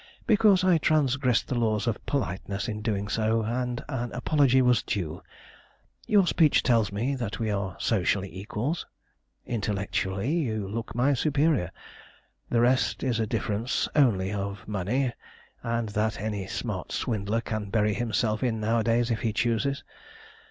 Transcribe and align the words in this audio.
"Because 0.25 0.63
I 0.63 0.79
transgressed 0.79 1.47
the 1.47 1.53
laws 1.59 1.85
of 1.85 2.03
politeness 2.07 2.67
in 2.67 2.81
doing 2.81 3.07
so, 3.07 3.43
and 3.43 3.83
an 3.87 4.11
apology 4.13 4.59
was 4.59 4.81
due. 4.81 5.21
Your 6.07 6.25
speech 6.25 6.63
tells 6.63 6.91
me 6.91 7.13
that 7.13 7.37
we 7.37 7.51
are 7.51 7.75
socially 7.79 8.35
equals. 8.35 8.87
Intellectually 9.45 10.31
you 10.37 10.67
look 10.67 10.95
my 10.95 11.13
superior. 11.13 11.69
The 12.49 12.61
rest 12.61 13.03
is 13.03 13.19
a 13.19 13.27
difference 13.27 13.87
only 13.95 14.33
of 14.33 14.67
money, 14.67 15.13
and 15.61 15.89
that 15.89 16.19
any 16.19 16.47
smart 16.47 16.91
swindler 16.91 17.41
can 17.41 17.69
bury 17.69 17.93
himself 17.93 18.41
in 18.41 18.59
nowadays 18.59 19.11
if 19.11 19.19
he 19.21 19.31
chooses. 19.31 19.83